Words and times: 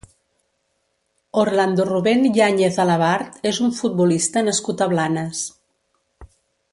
Orlando 1.43 1.83
Rubén 1.91 2.21
Yáñez 2.39 2.79
Alabart 2.85 3.37
és 3.53 3.59
un 3.67 3.77
futbolista 3.81 4.47
nascut 4.49 4.85
a 4.87 4.91
Blanes. 4.95 5.45